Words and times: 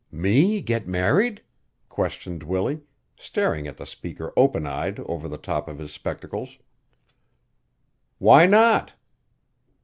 "Me 0.11 0.61
get 0.61 0.87
married?" 0.87 1.43
questioned 1.87 2.41
Willie, 2.41 2.81
staring 3.19 3.67
at 3.67 3.77
the 3.77 3.85
speaker 3.85 4.33
open 4.35 4.65
eyed 4.65 4.97
over 5.01 5.29
the 5.29 5.37
top 5.37 5.67
of 5.67 5.77
his 5.77 5.91
spectacles. 5.93 6.57
"Why 8.17 8.47
not?" 8.47 8.93